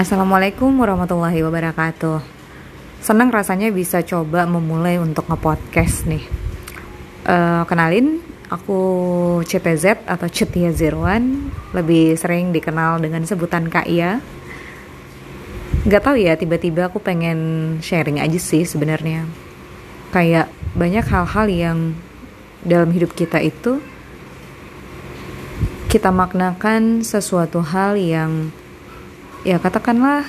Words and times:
Assalamualaikum 0.00 0.80
warahmatullahi 0.80 1.44
wabarakatuh. 1.44 2.24
Senang 3.04 3.28
rasanya 3.28 3.68
bisa 3.68 4.00
coba 4.00 4.48
memulai 4.48 4.96
untuk 4.96 5.28
nge-podcast 5.28 6.08
nih. 6.08 6.24
Uh, 7.28 7.68
kenalin, 7.68 8.24
aku 8.48 8.80
CTZ 9.44 10.08
atau 10.08 10.24
Cetia 10.32 10.72
Zerwan, 10.72 11.52
lebih 11.76 12.16
sering 12.16 12.48
dikenal 12.48 13.04
dengan 13.04 13.28
sebutan 13.28 13.68
Kak 13.68 13.84
Ia. 13.92 14.24
Gak 15.84 16.00
tau 16.00 16.16
ya, 16.16 16.32
tiba-tiba 16.32 16.88
aku 16.88 16.96
pengen 16.96 17.76
sharing 17.84 18.24
aja 18.24 18.40
sih 18.40 18.64
sebenarnya. 18.64 19.28
Kayak 20.16 20.48
banyak 20.80 21.04
hal-hal 21.12 21.46
yang 21.52 21.78
dalam 22.64 22.88
hidup 22.96 23.12
kita 23.12 23.36
itu 23.44 23.84
kita 25.92 26.08
maknakan 26.08 27.04
sesuatu 27.04 27.60
hal 27.60 28.00
yang 28.00 28.48
ya 29.46 29.56
katakanlah 29.56 30.24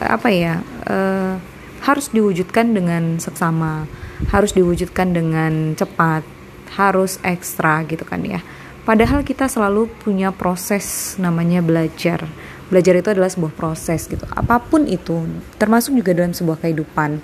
apa 0.00 0.28
ya 0.32 0.64
uh, 0.88 1.36
harus 1.84 2.12
diwujudkan 2.12 2.72
dengan 2.76 3.16
seksama 3.20 3.88
harus 4.28 4.52
diwujudkan 4.52 5.16
dengan 5.16 5.72
cepat 5.76 6.40
harus 6.76 7.18
ekstra 7.26 7.82
gitu 7.88 8.06
kan 8.06 8.22
ya. 8.22 8.40
Padahal 8.86 9.22
kita 9.22 9.46
selalu 9.46 9.90
punya 10.02 10.32
proses 10.32 11.14
namanya 11.20 11.60
belajar. 11.60 12.24
Belajar 12.70 12.94
itu 12.96 13.08
adalah 13.10 13.30
sebuah 13.30 13.54
proses 13.54 14.06
gitu. 14.06 14.22
Apa 14.30 14.62
pun 14.62 14.86
itu 14.86 15.26
termasuk 15.58 15.94
juga 15.98 16.14
dalam 16.14 16.32
sebuah 16.32 16.62
kehidupan 16.62 17.18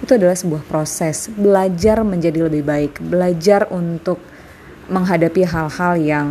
itu 0.00 0.12
adalah 0.14 0.38
sebuah 0.38 0.62
proses. 0.64 1.28
Belajar 1.34 2.02
menjadi 2.06 2.46
lebih 2.46 2.62
baik. 2.62 3.02
Belajar 3.02 3.66
untuk 3.74 4.22
menghadapi 4.88 5.42
hal-hal 5.44 5.92
yang 5.98 6.28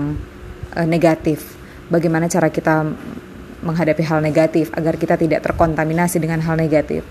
uh, 0.74 0.88
negatif. 0.88 1.60
Bagaimana 1.92 2.32
cara 2.32 2.48
kita 2.50 2.88
menghadapi 3.64 4.04
hal 4.04 4.20
negatif 4.20 4.70
agar 4.76 5.00
kita 5.00 5.16
tidak 5.16 5.42
terkontaminasi 5.42 6.20
dengan 6.20 6.44
hal 6.44 6.60
negatif. 6.60 7.08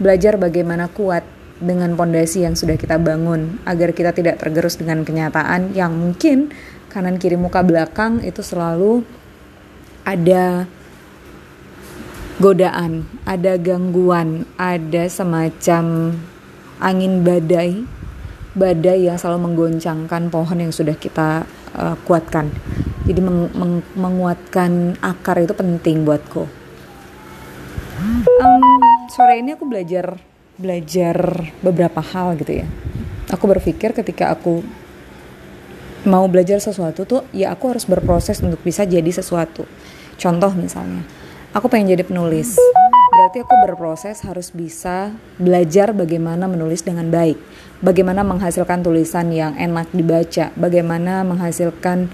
Belajar 0.00 0.38
bagaimana 0.40 0.88
kuat 0.88 1.26
dengan 1.60 1.92
pondasi 1.92 2.48
yang 2.48 2.56
sudah 2.56 2.80
kita 2.80 2.96
bangun 2.96 3.60
agar 3.68 3.92
kita 3.92 4.16
tidak 4.16 4.40
tergerus 4.40 4.80
dengan 4.80 5.04
kenyataan 5.04 5.76
yang 5.76 5.92
mungkin 5.92 6.48
kanan 6.88 7.20
kiri 7.20 7.36
muka 7.36 7.60
belakang 7.60 8.24
itu 8.24 8.40
selalu 8.40 9.04
ada 10.08 10.64
godaan, 12.40 13.04
ada 13.28 13.60
gangguan, 13.60 14.48
ada 14.56 15.04
semacam 15.12 16.16
angin 16.80 17.20
badai, 17.20 17.84
badai 18.56 19.12
yang 19.12 19.20
selalu 19.20 19.52
menggoncangkan 19.52 20.32
pohon 20.32 20.64
yang 20.64 20.72
sudah 20.72 20.96
kita 20.96 21.44
uh, 21.76 21.94
kuatkan 22.08 22.48
jadi 23.08 23.20
meng 23.24 23.48
meng 23.56 23.74
menguatkan 23.96 24.96
akar 25.00 25.40
itu 25.40 25.56
penting 25.56 26.04
buatku. 26.04 26.44
Um, 28.40 28.62
sore 29.12 29.40
ini 29.40 29.56
aku 29.56 29.68
belajar 29.68 30.16
belajar 30.60 31.16
beberapa 31.64 32.00
hal 32.04 32.36
gitu 32.36 32.64
ya. 32.64 32.66
Aku 33.32 33.48
berpikir 33.48 33.96
ketika 33.96 34.32
aku 34.32 34.60
mau 36.04 36.24
belajar 36.28 36.56
sesuatu 36.60 37.04
tuh 37.04 37.28
ya 37.32 37.52
aku 37.52 37.76
harus 37.76 37.84
berproses 37.84 38.40
untuk 38.40 38.60
bisa 38.64 38.84
jadi 38.88 39.08
sesuatu. 39.08 39.64
Contoh 40.20 40.52
misalnya 40.56 41.04
aku 41.56 41.68
pengen 41.68 41.96
jadi 41.96 42.04
penulis. 42.04 42.56
Berarti 43.10 43.42
aku 43.42 43.54
berproses 43.66 44.22
harus 44.24 44.54
bisa 44.54 45.12
belajar 45.36 45.92
bagaimana 45.92 46.46
menulis 46.46 46.80
dengan 46.86 47.10
baik. 47.10 47.36
Bagaimana 47.80 48.24
menghasilkan 48.24 48.84
tulisan 48.84 49.32
yang 49.32 49.56
enak 49.56 49.90
dibaca. 49.92 50.52
Bagaimana 50.56 51.26
menghasilkan 51.26 52.08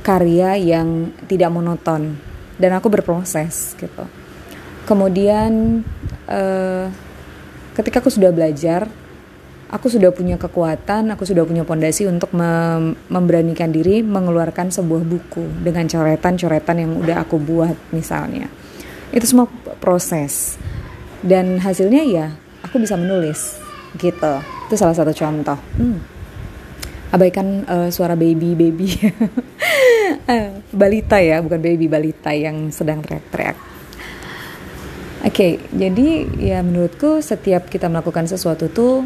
karya 0.00 0.56
yang 0.56 1.12
tidak 1.26 1.50
monoton 1.50 2.16
dan 2.60 2.70
aku 2.76 2.88
berproses 2.92 3.74
gitu. 3.76 4.04
Kemudian 4.86 5.82
uh, 6.26 6.86
ketika 7.74 8.02
aku 8.02 8.10
sudah 8.10 8.30
belajar 8.34 8.90
aku 9.70 9.86
sudah 9.86 10.10
punya 10.10 10.34
kekuatan 10.34 11.14
aku 11.14 11.22
sudah 11.22 11.46
punya 11.46 11.62
pondasi 11.62 12.10
untuk 12.10 12.34
mem 12.34 12.98
memberanikan 13.06 13.70
diri 13.70 14.02
mengeluarkan 14.02 14.74
sebuah 14.74 15.06
buku 15.06 15.62
dengan 15.62 15.86
coretan-coretan 15.86 16.76
yang 16.82 16.92
udah 16.98 17.22
aku 17.22 17.38
buat 17.38 17.76
misalnya. 17.94 18.50
Itu 19.14 19.26
semua 19.26 19.46
proses. 19.78 20.58
Dan 21.20 21.60
hasilnya 21.60 22.02
ya 22.08 22.26
aku 22.64 22.80
bisa 22.80 22.96
menulis 22.96 23.60
gitu. 24.00 24.34
Itu 24.68 24.74
salah 24.74 24.96
satu 24.96 25.12
contoh. 25.14 25.58
Hmm. 25.78 25.98
abaikan 27.10 27.66
uh, 27.66 27.90
suara 27.90 28.14
baby 28.14 28.54
baby 28.54 28.94
balita 30.70 31.18
ya, 31.18 31.42
bukan 31.42 31.60
baby 31.60 31.86
balita 31.86 32.30
yang 32.34 32.70
sedang 32.70 33.02
teriak-teriak. 33.02 33.58
Oke, 35.20 35.36
okay, 35.36 35.52
jadi 35.68 36.24
ya 36.40 36.58
menurutku 36.64 37.20
setiap 37.20 37.68
kita 37.68 37.92
melakukan 37.92 38.24
sesuatu 38.24 38.72
tuh 38.72 39.04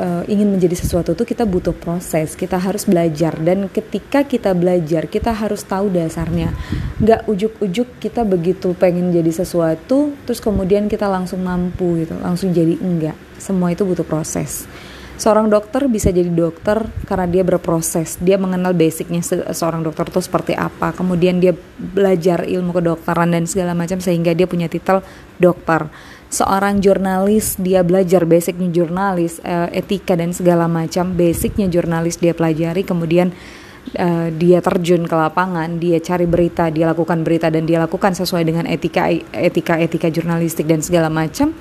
uh, 0.00 0.24
ingin 0.24 0.48
menjadi 0.48 0.80
sesuatu 0.80 1.12
tuh 1.12 1.26
kita 1.28 1.44
butuh 1.44 1.76
proses, 1.76 2.32
kita 2.38 2.56
harus 2.56 2.88
belajar 2.88 3.36
dan 3.36 3.68
ketika 3.68 4.24
kita 4.24 4.56
belajar 4.56 5.08
kita 5.12 5.34
harus 5.34 5.60
tahu 5.66 5.92
dasarnya. 5.92 6.56
Gak 7.02 7.28
ujuk-ujuk 7.28 8.00
kita 8.00 8.24
begitu 8.24 8.72
pengen 8.78 9.12
jadi 9.12 9.28
sesuatu 9.28 10.14
terus 10.24 10.40
kemudian 10.40 10.88
kita 10.88 11.04
langsung 11.10 11.44
mampu 11.44 12.00
gitu, 12.04 12.16
langsung 12.20 12.54
jadi 12.54 12.78
enggak. 12.80 13.16
Semua 13.36 13.74
itu 13.74 13.82
butuh 13.84 14.06
proses. 14.06 14.64
Seorang 15.22 15.46
dokter 15.46 15.86
bisa 15.86 16.10
jadi 16.10 16.26
dokter 16.26 16.82
karena 17.06 17.30
dia 17.30 17.46
berproses, 17.46 18.18
dia 18.18 18.34
mengenal 18.42 18.74
basicnya 18.74 19.22
se 19.22 19.38
seorang 19.54 19.86
dokter 19.86 20.10
itu 20.10 20.18
seperti 20.18 20.58
apa, 20.58 20.90
kemudian 20.90 21.38
dia 21.38 21.54
belajar 21.78 22.42
ilmu 22.42 22.74
kedokteran 22.74 23.30
dan 23.30 23.46
segala 23.46 23.70
macam 23.70 24.02
sehingga 24.02 24.34
dia 24.34 24.50
punya 24.50 24.66
titel 24.66 24.98
dokter. 25.38 25.86
Seorang 26.26 26.82
jurnalis 26.82 27.54
dia 27.54 27.86
belajar 27.86 28.26
basicnya 28.26 28.66
jurnalis, 28.74 29.38
uh, 29.46 29.70
etika 29.70 30.18
dan 30.18 30.34
segala 30.34 30.66
macam 30.66 31.14
basicnya 31.14 31.70
jurnalis 31.70 32.18
dia 32.18 32.34
pelajari, 32.34 32.82
kemudian 32.82 33.30
uh, 33.94 34.26
dia 34.34 34.58
terjun 34.58 35.06
ke 35.06 35.14
lapangan, 35.14 35.78
dia 35.78 36.02
cari 36.02 36.26
berita, 36.26 36.66
dia 36.74 36.90
lakukan 36.90 37.22
berita 37.22 37.46
dan 37.46 37.62
dia 37.62 37.78
lakukan 37.78 38.10
sesuai 38.18 38.42
dengan 38.42 38.66
etika 38.66 39.06
etika 39.30 39.78
etika 39.78 40.10
jurnalistik 40.10 40.66
dan 40.66 40.82
segala 40.82 41.06
macam. 41.06 41.54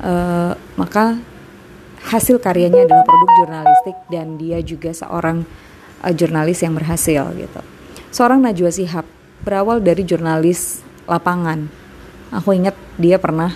Uh, 0.00 0.56
maka 0.80 1.35
hasil 2.06 2.38
karyanya 2.38 2.86
adalah 2.86 3.02
produk 3.02 3.30
jurnalistik 3.42 3.96
dan 4.08 4.38
dia 4.38 4.62
juga 4.62 4.94
seorang 4.94 5.42
uh, 6.06 6.12
jurnalis 6.14 6.62
yang 6.62 6.78
berhasil 6.78 7.26
gitu. 7.34 7.60
Seorang 8.14 8.40
Najwa 8.40 8.70
Sihab 8.70 9.06
berawal 9.42 9.82
dari 9.82 10.06
jurnalis 10.06 10.80
lapangan. 11.10 11.66
Aku 12.30 12.54
ingat 12.54 12.74
dia 12.98 13.18
pernah 13.18 13.54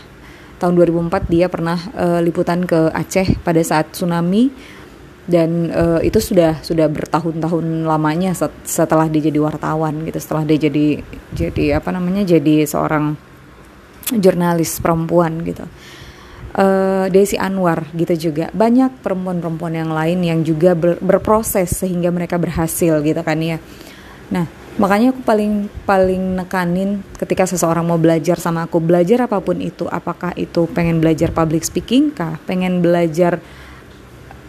tahun 0.60 0.77
2004 0.77 1.33
dia 1.33 1.47
pernah 1.49 1.78
uh, 1.97 2.21
liputan 2.21 2.69
ke 2.69 2.93
Aceh 2.93 3.41
pada 3.41 3.59
saat 3.65 3.97
tsunami 3.97 4.53
dan 5.25 5.72
uh, 5.72 6.00
itu 6.05 6.21
sudah 6.21 6.60
sudah 6.60 6.91
bertahun-tahun 6.91 7.87
lamanya 7.89 8.37
setelah 8.66 9.09
dia 9.09 9.31
jadi 9.33 9.41
wartawan 9.41 10.05
gitu 10.05 10.19
setelah 10.21 10.44
dia 10.44 10.59
jadi 10.69 10.87
jadi 11.33 11.65
apa 11.81 11.94
namanya 11.94 12.27
jadi 12.27 12.66
seorang 12.66 13.15
jurnalis 14.10 14.83
perempuan 14.83 15.41
gitu 15.47 15.65
uh, 16.56 17.06
Desi 17.12 17.37
Anwar 17.38 17.87
gitu 17.94 18.31
juga. 18.31 18.49
Banyak 18.50 19.03
perempuan-perempuan 19.05 19.75
yang 19.75 19.91
lain 19.93 20.19
yang 20.25 20.41
juga 20.43 20.75
ber, 20.75 20.99
berproses 20.99 21.75
sehingga 21.75 22.11
mereka 22.11 22.41
berhasil 22.41 22.99
gitu 23.03 23.21
kan 23.22 23.38
ya. 23.38 23.59
Nah 24.31 24.47
makanya 24.81 25.12
aku 25.12 25.21
paling 25.27 25.69
paling 25.84 26.41
nekanin 26.41 27.05
ketika 27.19 27.44
seseorang 27.44 27.84
mau 27.84 28.00
belajar 28.00 28.41
sama 28.41 28.65
aku 28.65 28.81
belajar 28.81 29.28
apa 29.28 29.43
pun 29.43 29.60
itu 29.60 29.84
apakah 29.91 30.33
itu 30.41 30.65
pengen 30.72 31.03
belajar 31.03 31.34
public 31.34 31.66
speaking 31.66 32.09
kah 32.15 32.41
pengen 32.49 32.81
belajar 32.81 33.43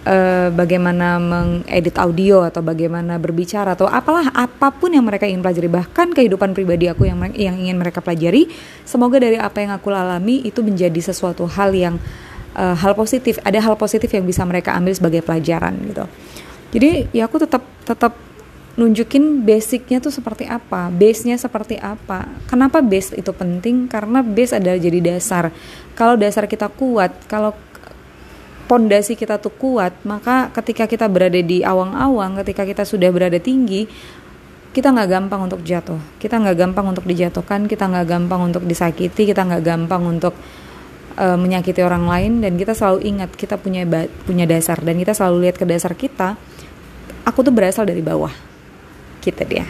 uh, 0.06 0.50
bagaimana 0.54 1.22
mengedit 1.22 1.96
audio 1.98 2.46
atau 2.46 2.62
bagaimana 2.66 3.18
berbicara 3.22 3.74
atau 3.74 3.86
apalah 3.90 4.30
apa 4.34 4.74
pun 4.74 4.94
yang 4.94 5.06
mereka 5.06 5.30
ingin 5.30 5.42
pelajari 5.42 5.70
bahkan 5.70 6.08
kehidupan 6.12 6.54
pribadi 6.58 6.90
aku 6.90 7.06
yang 7.10 7.20
yang 7.34 7.56
ingin 7.58 7.78
mereka 7.78 8.02
pelajari 8.02 8.50
semoga 8.86 9.22
dari 9.22 9.38
apa 9.38 9.62
yang 9.62 9.72
aku 9.74 9.94
alami 9.94 10.42
itu 10.46 10.62
menjadi 10.66 11.00
sesuatu 11.12 11.46
hal 11.46 11.74
yang 11.74 11.96
uh, 12.58 12.76
hal 12.78 12.98
positif 12.98 13.38
ada 13.46 13.62
hal 13.62 13.78
positif 13.78 14.10
yang 14.10 14.26
bisa 14.26 14.42
mereka 14.46 14.74
ambil 14.74 14.94
sebagai 14.94 15.22
pelajaran 15.22 15.78
gitu 15.86 16.06
jadi 16.72 17.06
ya 17.12 17.28
aku 17.28 17.44
tetap 17.44 17.64
tetap 17.84 18.16
nunjukin 18.80 19.44
basicnya 19.44 20.00
tuh 20.00 20.14
seperti 20.14 20.48
apa, 20.48 20.88
base-nya 20.88 21.36
seperti 21.36 21.76
apa. 21.76 22.24
Kenapa 22.48 22.80
base 22.80 23.20
itu 23.20 23.32
penting? 23.36 23.92
Karena 23.92 24.24
base 24.24 24.56
adalah 24.56 24.80
jadi 24.80 25.00
dasar. 25.04 25.52
Kalau 25.92 26.16
dasar 26.16 26.48
kita 26.48 26.72
kuat, 26.72 27.12
kalau 27.28 27.52
pondasi 28.72 29.20
kita 29.20 29.36
tuh 29.36 29.52
kuat, 29.52 29.92
maka 30.08 30.48
ketika 30.56 30.88
kita 30.88 31.12
berada 31.12 31.36
di 31.44 31.60
awang-awang, 31.60 32.40
ketika 32.40 32.64
kita 32.64 32.88
sudah 32.88 33.12
berada 33.12 33.36
tinggi, 33.36 33.84
kita 34.72 34.96
nggak 34.96 35.12
gampang 35.12 35.44
untuk 35.44 35.60
jatuh, 35.60 36.00
kita 36.16 36.40
nggak 36.40 36.56
gampang 36.56 36.96
untuk 36.96 37.04
dijatuhkan, 37.04 37.68
kita 37.68 37.92
nggak 37.92 38.08
gampang 38.08 38.48
untuk 38.48 38.64
disakiti, 38.64 39.28
kita 39.28 39.44
nggak 39.44 39.68
gampang 39.68 40.08
untuk 40.08 40.32
uh, 41.20 41.36
menyakiti 41.36 41.84
orang 41.84 42.08
lain, 42.08 42.40
dan 42.40 42.56
kita 42.56 42.72
selalu 42.72 43.04
ingat 43.04 43.36
kita 43.36 43.60
punya 43.60 43.84
punya 44.24 44.48
dasar 44.48 44.80
dan 44.80 44.96
kita 44.96 45.12
selalu 45.12 45.52
lihat 45.52 45.60
ke 45.60 45.68
dasar 45.68 45.92
kita. 45.92 46.40
Aku 47.28 47.44
tuh 47.44 47.52
berasal 47.52 47.84
dari 47.84 48.00
bawah, 48.00 48.32
kita 49.20 49.44
dia. 49.44 49.68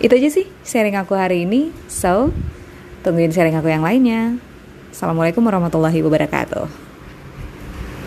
Itu 0.00 0.16
aja 0.16 0.32
sih 0.32 0.48
sharing 0.64 0.96
aku 0.96 1.12
hari 1.12 1.44
ini. 1.44 1.68
So, 1.84 2.32
Tungguin 2.98 3.30
sharing 3.30 3.54
aku 3.54 3.70
yang 3.70 3.86
lainnya. 3.86 4.42
Assalamualaikum 4.90 5.44
warahmatullahi 5.46 6.02
wabarakatuh. 6.02 6.87